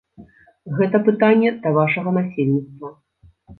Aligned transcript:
Гэта 0.79 1.01
пытанне 1.09 1.53
да 1.67 1.75
вашага 1.77 2.17
насельніцтва. 2.19 2.93